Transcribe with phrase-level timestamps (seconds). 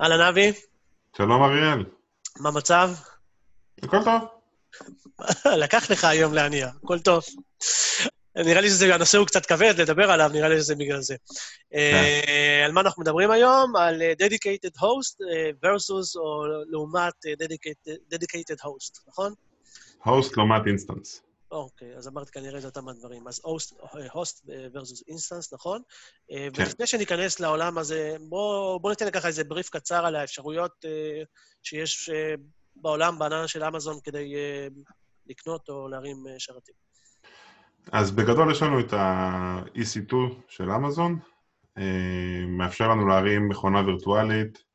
[0.00, 0.52] אהלן, אבי,
[1.16, 1.84] שלום אריאל.
[2.40, 2.90] מה המצב?
[3.82, 4.22] הכל טוב.
[5.64, 7.22] לקח לך היום להניע, הכל טוב.
[8.36, 11.16] נראה לי שהנושא הוא קצת כבד לדבר עליו, נראה לי שזה בגלל זה.
[11.74, 13.76] אה, על מה אנחנו מדברים היום?
[13.76, 19.32] על אה, Dedicated Host אה, versus או לעומת Dedicated- Dedicated Host, נכון?
[20.04, 21.22] host לעומת instance.
[21.52, 23.28] אוקיי, אז אמרתי כנראה את אותם הדברים.
[23.28, 24.00] אז host, אה,
[24.54, 25.82] אה, versus instance, נכון?
[26.30, 26.62] אה, כן.
[26.62, 30.84] ולפני שניכנס לעולם הזה, בואו בוא ניתן ככה איזה בריף קצר על האפשרויות
[31.62, 32.10] שיש
[32.76, 34.34] בעולם, בענן של אמזון, כדי
[35.26, 36.74] לקנות או להרים שרתים.
[37.92, 40.14] אז בגדול יש לנו את ה-EC2
[40.48, 41.18] של אמזון,
[42.48, 44.71] מאפשר לנו להרים מכונה וירטואלית,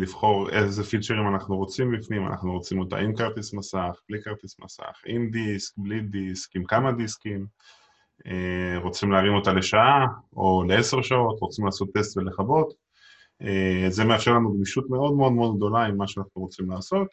[0.00, 5.02] לבחור איזה פיצ'רים אנחנו רוצים בפנים, אנחנו רוצים אותה עם כרטיס מסך, בלי כרטיס מסך,
[5.06, 7.46] עם דיסק, בלי דיסק, עם כמה דיסקים,
[8.26, 12.74] אה, רוצים להרים אותה לשעה או לעשר שעות, רוצים לעשות טסט ולכבות.
[13.42, 17.08] אה, זה מאפשר לנו גמישות מאוד מאוד מאוד גדולה עם מה שאנחנו רוצים לעשות.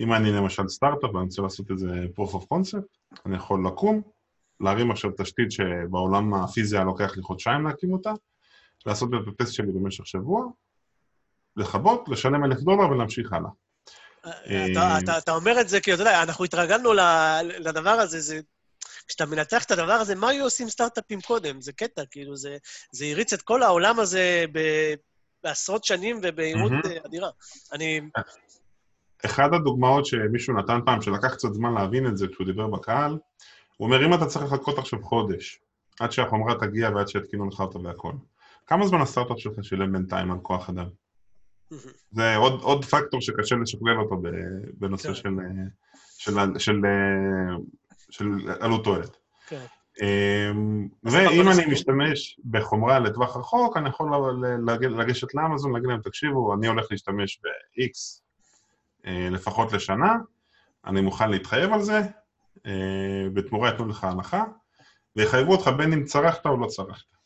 [0.00, 4.02] אם אני למשל סטארט-אפ ואני רוצה לעשות איזה proof of concept, אני יכול לקום,
[4.60, 8.12] להרים עכשיו תשתית שבעולם הפיזי היה לוקח לי חודשיים להקים אותה,
[8.86, 10.46] לעשות את הטסט שלי במשך שבוע,
[11.56, 13.50] לכבות, לשלם אלף דולר ולהמשיך הלאה.
[14.20, 16.92] אתה, אתה, אתה אומר את זה כי, אתה יודע, אנחנו התרגלנו
[17.42, 18.40] לדבר הזה, זה...
[19.08, 21.60] כשאתה מנתח את הדבר הזה, מה היו עושים סטארט-אפים קודם?
[21.60, 22.56] זה קטע, כאילו, זה,
[22.92, 24.58] זה הריץ את כל העולם הזה ב,
[25.44, 26.84] בעשרות שנים ובמהירות מהמם.
[26.84, 27.30] אה, אדירה.
[27.72, 28.00] אני...
[29.26, 33.18] אחת הדוגמאות שמישהו נתן פעם, שלקח קצת זמן להבין את זה כשהוא דיבר בקהל,
[33.76, 35.60] הוא אומר, אם אתה צריך לחכות עכשיו חודש,
[36.00, 38.12] עד שהחומרה תגיע ועד שיתקינו לך אותה והכל,
[38.66, 40.88] כמה זמן הסטארט-אפ שלך שילם בינתיים על כוח אדם?
[42.10, 44.22] זה עוד, עוד פקטור שקשה לשקלל אותו
[44.74, 45.14] בנושא כן.
[45.14, 45.64] של, אה,
[46.18, 47.56] של, של, אה,
[48.10, 48.26] של
[48.60, 49.16] עלות תועלת.
[49.48, 49.64] כן.
[50.02, 54.10] אמ, ואם אני משתמש בחומרה לטווח רחוק, אני יכול
[54.80, 58.20] לגשת לאמזון, להגיד להם, תקשיבו, אני הולך להשתמש ב-X
[59.30, 60.14] לפחות לשנה,
[60.86, 62.00] אני מוכן להתחייב על זה,
[62.66, 64.44] אה, בתמורה ייתנו לך הנחה,
[65.16, 67.19] ויחייבו אותך בין אם צרכת או לא צרכת.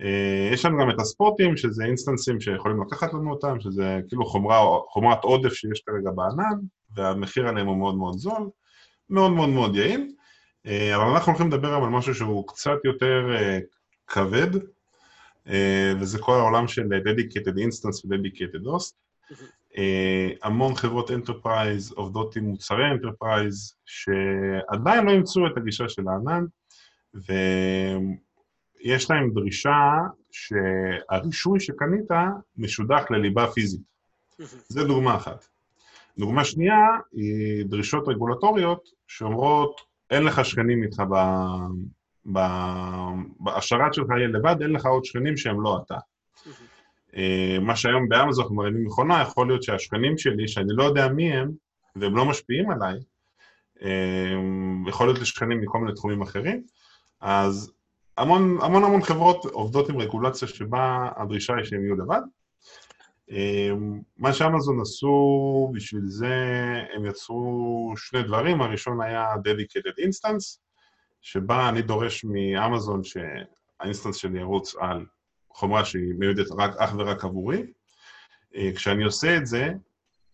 [0.00, 4.78] אה, יש לנו גם את הספוטים, שזה אינסטנסים שיכולים לקחת לנו אותם, שזה כאילו חומרה,
[4.88, 6.58] חומרת עודף שיש כרגע בענן,
[6.96, 8.50] והמחיר עליהם הוא מאוד מאוד זול,
[9.10, 10.12] מאוד מאוד מאוד יעיל.
[10.66, 13.58] אה, אבל אנחנו הולכים לדבר היום על משהו שהוא קצת יותר אה,
[14.06, 14.50] כבד,
[16.00, 18.94] וזה כל העולם של Dedicated Instance ו-Dedicated Host.
[19.78, 26.44] אה, המון חברות enterprise עובדות עם מוצרי enterprise שעדיין לא אימצו את הגישה של הענן,
[28.84, 29.92] ויש להם דרישה
[30.30, 32.10] שהרישוי שקנית
[32.56, 33.80] משודך לליבה פיזית.
[34.68, 35.44] זה דוגמה אחת.
[36.18, 36.78] דוגמה שנייה
[37.12, 39.80] היא דרישות רגולטוריות שאומרות,
[40.10, 41.14] אין לך שכנים איתך ב...
[42.32, 42.38] ב...
[43.46, 45.96] השרת שלך יהיה לבד, אין לך עוד שכנים שהם לא אתה.
[47.16, 51.50] אה, מה שהיום באמזון מרימים מכונה, יכול להיות שהשכנים שלי, שאני לא יודע מי הם,
[51.96, 52.94] והם לא משפיעים עליי,
[53.82, 54.34] אה,
[54.88, 56.62] יכול להיות לשכנים מכל מיני תחומים אחרים,
[57.20, 57.72] אז
[58.16, 62.20] המון המון, המון חברות עובדות עם רגולציה שבה הדרישה היא שהם יהיו לבד.
[63.30, 63.70] אה,
[64.16, 66.36] מה שאמזון עשו בשביל זה,
[66.94, 70.58] הם יצרו שני דברים, הראשון היה Dedicated Instance,
[71.20, 75.06] שבה אני דורש מאמזון שה instance שלי ירוץ על
[75.50, 76.46] חומרה שהיא מיועדת
[76.78, 77.62] אך ורק עבורי.
[78.56, 79.72] אה, כשאני עושה את זה,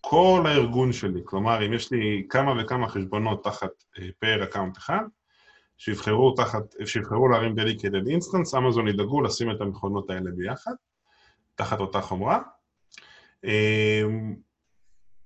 [0.00, 5.04] כל הארגון שלי, כלומר, אם יש לי כמה וכמה חשבונות תחת אה, per account אחד,
[5.80, 10.72] שיבחרו, תחת, שיבחרו להרים Dedicated Instance, אמזון ידאגו לשים את המכונות האלה ביחד,
[11.54, 12.38] תחת אותה חומרה.
[13.44, 14.02] אה,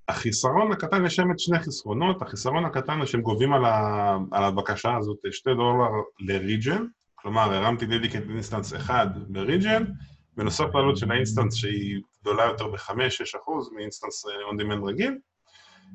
[0.08, 4.44] החיסרון הקטן, יש שם את שני חסרונות, החיסרון הקטן הוא שהם גובים על, ה, על
[4.44, 5.90] הבקשה הזאת שתי דולר
[6.20, 6.84] ל region,
[7.14, 8.92] כלומר, הרמתי Dedicated Instance
[9.28, 9.84] ב region,
[10.36, 14.88] בנוסף לעלות של ה instance שהיא גדולה יותר ב-5-6 אחוז מ instance אה, on demand
[14.88, 15.18] רגיל,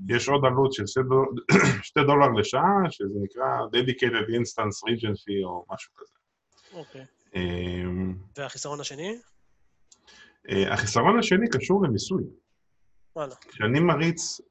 [0.07, 1.27] יש עוד עלות של 2 דולר,
[1.83, 6.13] 2 דולר לשעה, שזה נקרא Dedicated Instance Region Fee או משהו כזה.
[6.73, 7.05] אוקיי.
[7.35, 9.17] אמ, והחיסרון השני?
[10.49, 12.23] אה, החיסרון השני קשור למיסוי.
[13.15, 13.35] וואלה.
[13.35, 14.41] כשאני מריץ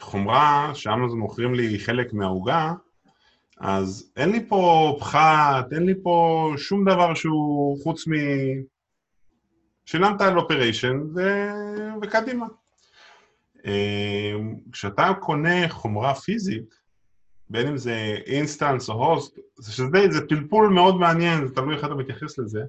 [0.00, 2.72] חומרה שאמזון מוכרים לי חלק מהעוגה,
[3.60, 8.12] אז אין לי פה פחת, אין לי פה שום דבר שהוא חוץ מ...
[9.84, 11.20] שילמת על אופריישן ו...
[12.02, 12.46] וקדימה.
[13.66, 14.32] אה,
[14.72, 16.74] כשאתה קונה חומרה פיזית,
[17.50, 21.84] בין אם זה instance או host, זה שזה זה פלפול מאוד מעניין, זה תלוי איך
[21.84, 22.64] אתה מתייחס לזה,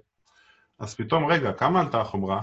[0.80, 2.42] אז פתאום, רגע, כמה עלתה החומרה?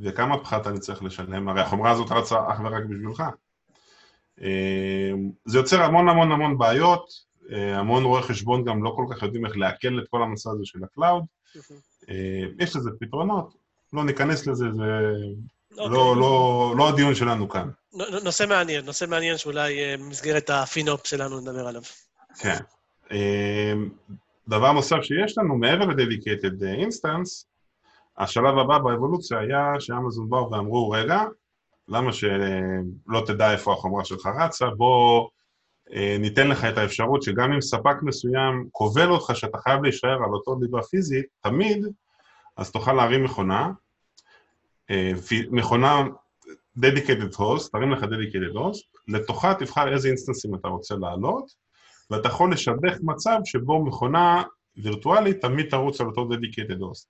[0.00, 1.48] וכמה פחת אני צריך לשלם?
[1.48, 3.22] הרי החומרה הזאת רצה אך ורק בשבילך.
[4.42, 5.12] אה,
[5.44, 7.10] זה יוצר המון המון המון בעיות,
[7.52, 10.64] אה, המון רואי חשבון גם לא כל כך יודעים איך לעכל את כל המסע הזה
[10.64, 11.24] של ה cloud.
[12.08, 13.54] אה, יש לזה פתרונות,
[13.92, 14.84] לא ניכנס לזה, זה
[15.78, 15.96] אוקיי.
[15.96, 17.68] לא, לא, לא הדיון שלנו כאן.
[18.24, 21.82] נושא מעניין, נושא מעניין שאולי אה, במסגרת הפינופ שלנו נדבר עליו.
[22.38, 22.58] כן.
[23.12, 23.72] אה,
[24.48, 27.44] דבר נוסף שיש לנו, מעבר ל-Dedicated Instance,
[28.18, 31.22] השלב הבא באבולוציה היה שאמזון באו ואמרו, רגע,
[31.88, 35.28] למה שלא תדע איפה החומרה שלך רצה, בוא
[35.92, 40.30] אה, ניתן לך את האפשרות שגם אם ספק מסוים כובל אותך שאתה חייב להישאר על
[40.32, 41.86] אותו ליבה פיזית, תמיד,
[42.56, 43.70] אז תוכל להרים מכונה, אה,
[45.50, 46.02] מכונה
[46.78, 51.50] dedicated host, תרים לך dedicated host, לתוכה תבחר איזה אינסטנסים אתה רוצה לעלות,
[52.10, 54.42] ואתה יכול לשדך מצב שבו מכונה
[54.76, 57.06] וירטואלית תמיד תרוץ על אותו dedicated host.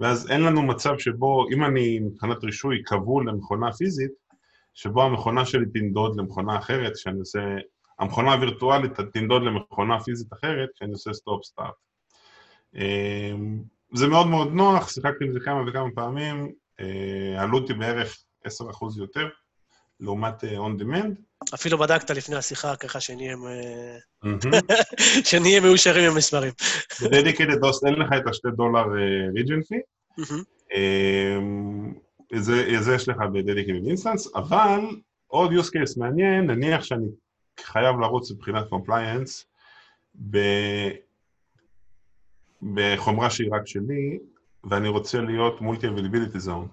[0.00, 4.12] ואז אין לנו מצב שבו, אם אני מבחינת רישוי כבול למכונה פיזית,
[4.74, 7.40] שבו המכונה שלי תנדוד למכונה אחרת, כשאני עושה...
[7.98, 11.74] המכונה הווירטואלית תנדוד למכונה פיזית אחרת, כשאני עושה stop-start.
[12.74, 13.62] אמ,
[13.94, 16.50] זה מאוד מאוד נוח, שיחקתי עם זה כמה וכמה פעמים, אה,
[17.36, 18.50] העלות היא בערך 10%
[18.98, 19.28] יותר,
[20.00, 21.20] לעומת אה, on demand.
[21.54, 23.36] אפילו בדקת לפני השיחה, ככה שנהיה,
[25.28, 26.52] שנהיה מאושרים עם המספרים.
[27.02, 28.84] ב-Dedicated DOS אין לך את השתי דולר
[29.34, 29.82] region fee,
[32.34, 34.80] זה יש לך ב-Dedicated Instance, אבל
[35.26, 37.06] עוד use case מעניין, נניח שאני
[37.60, 39.44] חייב לרוץ מבחינת compliance
[42.62, 44.18] בחומרה שהיא רק שלי,
[44.64, 46.68] ואני רוצה להיות multi-availability zone.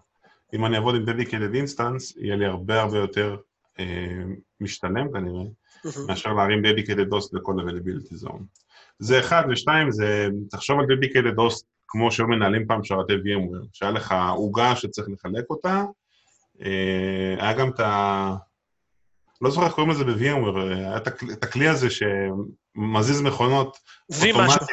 [0.53, 3.37] אם אני אעבוד עם Dedicated Instance, יהיה לי הרבה הרבה יותר
[3.79, 4.23] אה,
[4.61, 5.43] משתלם כנראה,
[6.07, 8.41] מאשר להרים Dedicated DOS לכל availability zone.
[8.99, 13.91] זה אחד, ושתיים, זה, תחשוב על Dedicated DOS כמו שהיו מנהלים פעם שרתי VMware, שהיה
[13.91, 15.83] לך עוגה שצריך לחלק אותה,
[16.61, 18.35] אה, היה גם את ה...
[19.41, 20.97] לא זוכר איך קוראים לזה ב-VMware, היה
[21.33, 23.77] את הכלי הזה שמזיז מכונות
[24.09, 24.67] אוטומטית.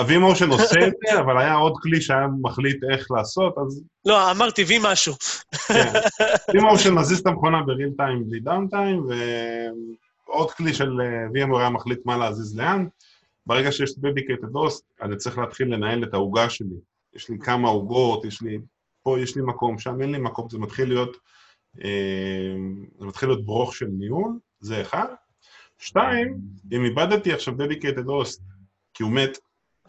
[0.00, 3.82] vMotion עושה את זה, אבל היה עוד כלי שהיה מחליט איך לעשות, אז...
[4.04, 5.14] לא, אמרתי V משהו.
[5.68, 5.92] כן.
[6.54, 9.06] vMotion מזיז את המכונה ב real time בלי downtime,
[10.26, 10.90] ועוד כלי של
[11.34, 12.86] VMware היה מחליט מה להזיז לאן.
[13.46, 16.76] ברגע שיש dedicated host, אני צריך להתחיל לנהל את העוגה שלי.
[17.14, 18.58] יש לי כמה עוגות, יש לי...
[19.02, 21.16] פה יש לי מקום, שם אין לי מקום, זה מתחיל להיות...
[21.84, 22.54] אה,
[22.98, 25.06] זה מתחיל להיות ברוך של ניהול, זה אחד.
[25.78, 26.38] שתיים,
[26.72, 28.42] אם איבדתי עכשיו dedicated host,
[28.94, 29.38] כי הוא מת,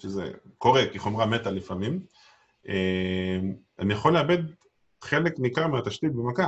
[0.01, 2.00] שזה קורה, כי חומרה מתה לפעמים,
[2.69, 3.40] אה,
[3.80, 4.38] אני יכול לאבד
[5.01, 6.48] חלק ניכר מהתשתית במכה.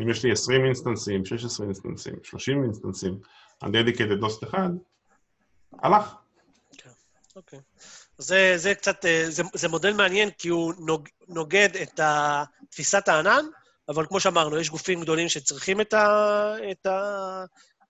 [0.00, 3.18] אם יש לי 20 אינסטנסים, 16 אינסטנסים, 30 אינסטנסים,
[3.62, 4.68] ה-dedicated host אחד,
[5.72, 6.14] הלך.
[6.78, 6.90] כן,
[7.36, 7.58] אוקיי.
[8.18, 12.00] זה, זה קצת, אה, זה, זה מודל מעניין, כי הוא נוג, נוגד את
[12.70, 13.44] תפיסת הענן,
[13.88, 16.86] אבל כמו שאמרנו, יש גופים גדולים שצריכים את, ה, את,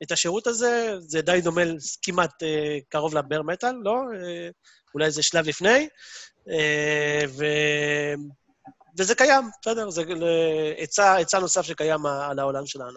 [0.02, 1.62] את השירות הזה, זה די דומה
[2.02, 3.94] כמעט אה, קרוב לבר מטאל, לא?
[4.14, 4.48] אה,
[4.94, 5.88] אולי זה שלב לפני.
[6.50, 7.44] אה, ו...
[8.98, 10.02] וזה קיים, בסדר, זה
[11.18, 12.96] עצה נוסף שקיים על העולם של הענן.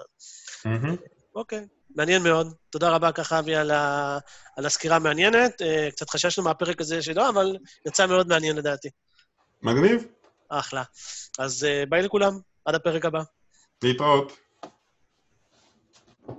[0.67, 0.97] Mm-hmm.
[1.35, 1.65] אוקיי,
[1.95, 2.53] מעניין מאוד.
[2.69, 4.17] תודה רבה ככה, אבי, על, ה...
[4.57, 5.61] על הסקירה המעניינת.
[5.61, 7.57] אה, קצת חששנו מהפרק הזה שלו, אבל
[7.87, 8.89] יצא מאוד מעניין לדעתי.
[9.61, 10.05] מגניב.
[10.49, 10.83] אחלה.
[11.39, 13.21] אז אה, ביי לכולם, עד הפרק הבא.
[13.83, 14.37] להתראות.